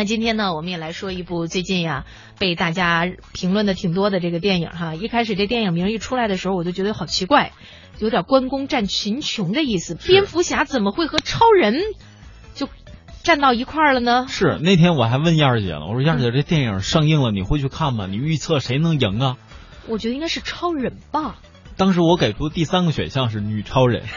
[0.00, 2.06] 那今天呢，我们也来说一部最近呀
[2.38, 4.94] 被大家评论的挺多的这个电影哈。
[4.94, 7.52] 一开始这电影名一出来的时候，我就觉得好奇怪，
[7.98, 9.94] 有点关公战群雄的意思。
[9.94, 11.82] 蝙蝠侠怎么会和超人
[12.54, 12.66] 就
[13.22, 14.24] 站到一块儿了呢？
[14.26, 18.06] 是那天我还问燕儿姐了，我说燕儿姐这电影上映了，你会去看吗？
[18.06, 19.36] 你预测谁能赢啊？
[19.86, 21.36] 我觉得应该是超人吧。
[21.76, 24.04] 当时我给出第三个选项是女超人。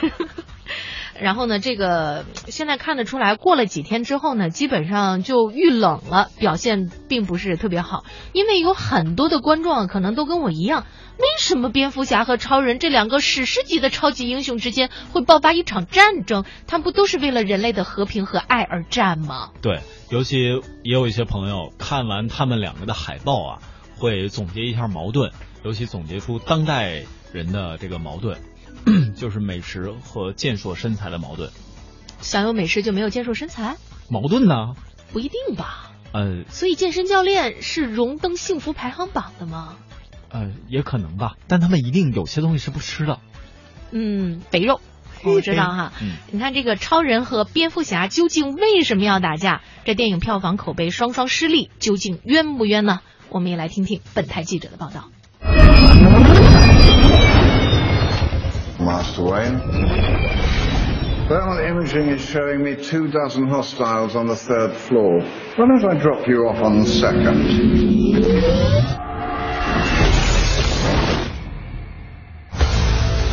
[1.19, 8.03] 然后呢，这个现在看得出来，过了几天之后呢，基本上就遇冷了，表现并不是特别好。
[8.33, 10.85] 因为有很多的观众可能都跟我一样，
[11.17, 16.45] 为什么蝙蝠侠和超人这两个史诗级的超级英雄之间会爆发一场战争？
[16.67, 19.51] 他们不都是为了人类的和平和爱而战吗？
[19.61, 23.59] 对，尤其也有一些朋友看完他们两个的海报啊，
[23.97, 25.31] 会总结一下矛盾，
[25.63, 28.39] 尤其总结出当代人的这个矛盾。
[29.15, 31.49] 就是美食和健硕身材的矛盾，
[32.21, 33.77] 想有美食就没有健硕身材？
[34.09, 34.75] 矛盾呢？
[35.11, 35.91] 不一定吧。
[36.11, 39.75] 呃，所以健身教练是荣登幸福排行榜的吗？
[40.29, 43.19] 呃，也可能吧，但他们一定有些东西是不吃的。
[43.91, 44.81] 嗯，肥肉，
[45.23, 45.93] 我知道哈。
[46.31, 49.61] 你看这个超人和蝙蝠侠究竟为什么要打架？
[49.85, 53.01] 这电影票房口碑双双失利，究竟冤不冤呢？
[53.29, 55.09] 我们也来听听本台记者的报道。
[61.29, 65.19] Thermal imaging is showing me two dozen hostiles on the third floor.
[65.55, 67.43] Why don't I drop you off on the second?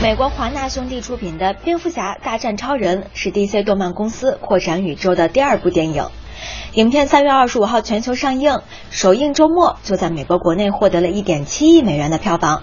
[0.02, 6.05] 美国华纳兄弟出品的《蝙蝠侠大战超人》是 DC 动漫公司扩展宇宙的第二部电影。
[6.72, 12.62] 影片三月二十五号全球上映，首映周末就在美国国内获得了一点七亿美元的票房。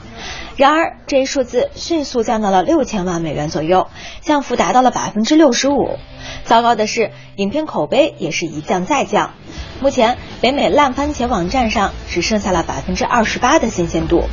[0.55, 3.87] 然而，这一数字迅速降到了六千万美元左右，
[4.21, 5.97] 降幅达到了百分之六十五。
[6.45, 9.33] 糟糕的是，影片口碑也是一降再降。
[9.81, 14.23] 目前，北美烂番茄网站上只剩下了百分之二十八的新鲜度。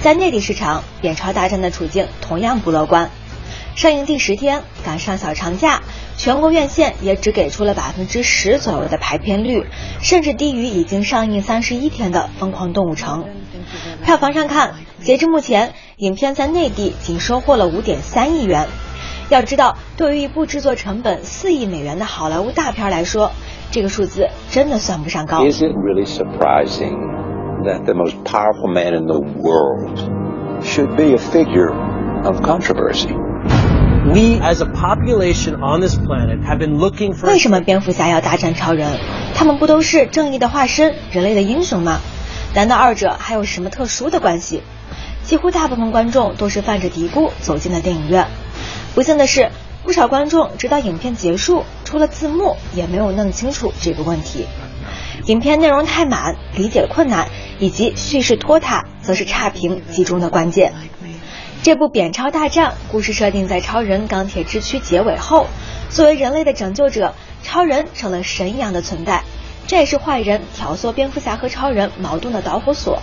[0.00, 3.10] 在内地市场，《扁超大战》的处境同样不乐观。
[3.74, 5.82] 上映第十天，赶上小长假，
[6.16, 9.66] 全国院线也只给出了百分之十左右的排片率，
[10.00, 13.24] 甚至低于已经上映三十一天的《疯狂动物城》。
[14.04, 18.66] 票房上看，截至目前，影片在内地仅收获了五点三亿元。
[19.28, 23.32] 要知道，对于一部制作成本四亿美元的好莱坞大片来说，
[23.72, 25.44] 这个数字真的算不上高。
[25.44, 26.94] Is it really surprising
[27.64, 29.98] that the most powerful man in the world
[30.62, 31.74] should be a figure
[32.22, 33.23] of controversy?
[34.04, 37.26] We as a population on this planet have been looking for.
[37.26, 39.00] 为什么蝙蝠侠要大战超人？
[39.34, 42.00] 他们不都是正义的化身，人类的英雄吗？
[42.54, 44.62] 难道二者还有什么特殊的关系？
[45.24, 48.26] 几乎大部分观众都是犯着嘀咕走进了电影院。
[48.94, 49.50] 不幸的是，
[49.82, 54.44] 不少观众直到影片结束，出了字幕也没有弄清楚这个问题。
[55.26, 57.28] 影片内容太满，理解困难，
[57.58, 60.74] 以及叙事拖沓，则是差评集中的关键。
[61.64, 65.46] 这部《扁超大战》故事设定在超人钢铁之躯结尾后，
[65.88, 69.22] 作为人类的拯救者，超人成了神一样的存在。
[69.66, 73.00] 这也是坏人挑唆蝙蝠侠和超人矛盾的导火索。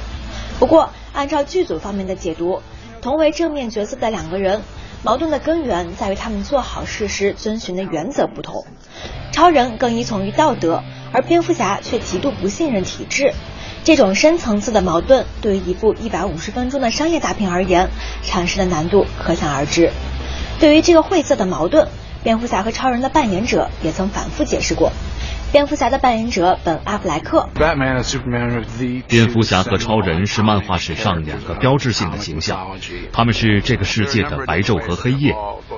[0.60, 2.62] 不过，按照剧组方面的解读，
[3.02, 4.62] 同为正面角色的两个人，
[5.02, 8.68] 矛盾的根源在于他们做好事时遵循的原则不同。
[9.32, 13.34] 超人更依从于道德，而蝙蝠侠却极度不信任体制。
[13.84, 17.90] 这种深层次的矛盾，对于一部一百五十分钟的商业大片而言，
[18.24, 19.92] 阐释的难度可想而知。
[20.60, 21.88] 对于这个晦涩的矛盾，
[22.24, 24.92] 蝙蝠侠和超人的扮演者也曾反复解释过。
[25.52, 27.50] 蝙蝠侠的扮演者本·阿弗莱克。
[29.08, 32.78] 蝙蝠侠和超人是漫画史上两个标志性的形象，
[33.12, 35.36] 他们是这个世界的白昼和黑夜。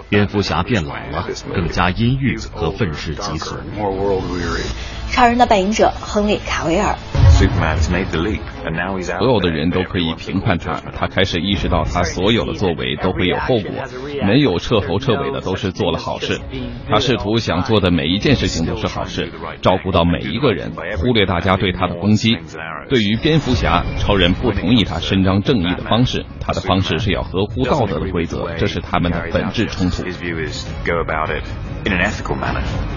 [0.10, 3.56] 蝙蝠侠变老了，更加阴郁和愤世嫉俗。
[5.10, 6.96] 超人的扮演者亨利·卡维尔。
[9.02, 13.72] 所有的人都可以评判他，他开始意识到他所有的作为都会有后果，
[14.26, 16.40] 没有彻头彻尾的都是做了好事。
[16.90, 22.38] 他试图想做的每一件事情都是好事，照顾到每一个人，忽略大家对他的攻击。
[22.90, 30.04] 对于蝙蝠侠，超人不同意他伸张正义的方式，他的方式是要合乎道德的规则，这是他们的本质冲突。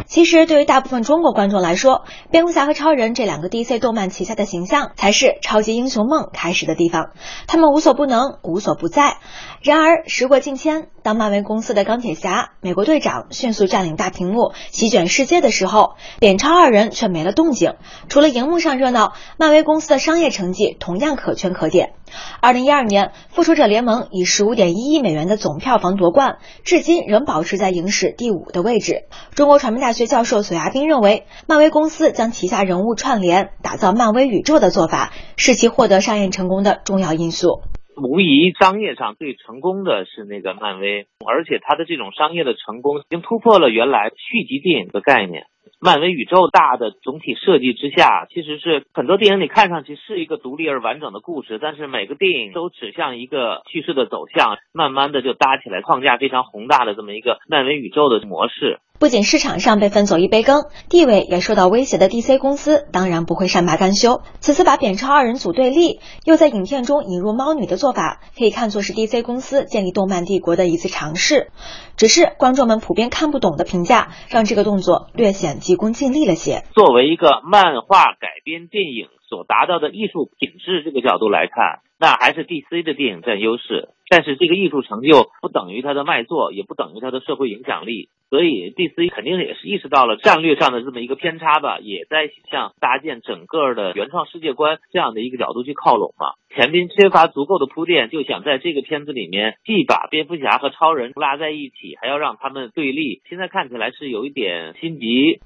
[0.06, 7.10] 其实，对于大部分中国观众来说，蝙蝠侠和超人这两个 DC 动漫旗下的形象，才是超级英雄梦开始的地方。
[7.48, 9.16] 他们无所不能，无所不在。
[9.62, 10.88] 然而，时过境迁。
[11.06, 17.74] 当漫威公司的钢铁侠、美国队长迅速占领大屏幕、席卷世界的时候，扁超二人却没了动静。
[18.08, 21.92] 除了荧幕上热闹，漫威公司的商业成绩同样可圈可点。
[22.40, 29.04] 二零一二年，《复仇者联盟》以十五点一亿美元的总票房夺冠，至今仍保持在影史第五的位置。
[29.32, 37.60] 中国传媒大学教授索亚斌认为，漫威公司将旗下人物串联，打造漫威宇宙的做法，是其获得商业成功的重要因素。
[37.96, 45.46] 无疑，商业上最成功的是那个漫威，而且它的这种商业的成功，已经突破了原来续集电影的概念。
[45.80, 58.78] 漫威宇宙大的总体设计之下，其实是很多电影你看上去是一个独立而完整的故事，但是每个电影都指向一个叙事的走向，慢慢的就搭起来框架非常宏大的这么一个漫威宇宙的模式。
[58.98, 64.22] 不仅市场上被分走一杯羹，地位也受到威胁的 DC 公司当然不会善罢甘休。
[64.40, 71.50] 此次把扁超二人组对立，又在影片中引入猫女的做法，可以看作是 DC 公司建立动漫帝国的一次尝试。
[71.96, 76.64] 只是观众们普遍看不懂的评价，让这个动作略显急功近利了些。
[76.74, 83.88] 作为一个漫画改编电影所达到的艺术品质这个角度来看，那还是 DC 的电影占优势。
[84.08, 88.08] 但是这个艺术成就不等于它的卖座，也不等于它的社会影响力。
[88.28, 96.34] 所以 DC 肯定也是意识到了战略上的这么一个偏差吧，也在向搭建整个的原创世界观这样的一个角度去靠拢嘛。
[96.54, 103.22] 前边缺乏足够的铺垫，就想在这个片子里面既把蝙蝠侠和超人拉在一起，还要让他们对立。
[103.28, 105.40] 现在看起来是有一点心急。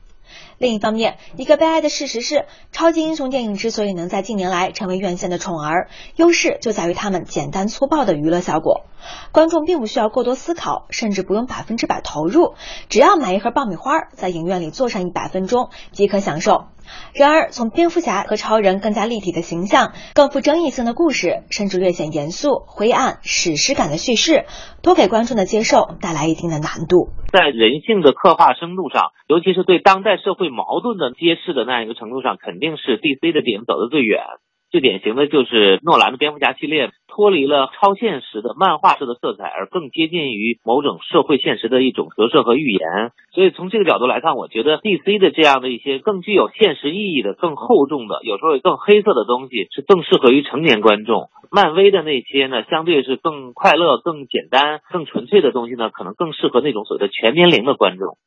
[0.59, 8.83] 另一方面，一个悲哀的事实是，超级英雄电影之所以能在近年来成为院线的宠儿，优势就在于他们简单粗暴的娱乐效果。
[9.33, 12.55] 观众并不需要过多思考，甚至不用百分之百投入，
[12.89, 16.67] 只要买一盒爆米花，在影院里坐上一百分钟即可享受。
[17.15, 24.45] 然而，从蝙蝠侠和超人更加立体的形象、更富争议性的故事，甚至略显严肃、灰暗、史诗感的叙事，
[24.83, 27.11] 都给观众的接受带来一定的难度。
[27.33, 34.21] 在人性的刻画深度上，尤其是对当代社会矛盾的揭示的那样一个程度上，肯定是 DC 的点走得最远。
[34.71, 43.11] 最典型的就是诺兰的蝙蝠侠系列，脱离了超现实的漫画式的色彩，而更接近于某种社会现实的一种折射和预言。
[43.35, 51.31] 所以从这个角度来看，我觉得 DC 的这样的一些更具有现实意义的、更厚重的，有时候更黑色的东西，是更适合于成年观众。
[51.51, 58.19] 漫威的那些呢，相对是更快乐、更简单、更纯粹的东西呢，可能更适合那种所谓的全年龄的观众。